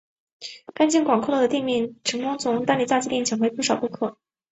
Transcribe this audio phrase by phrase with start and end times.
[0.73, 4.17] 干净宽广的店面成功从丹尼炸鸡店抢回不少顾客。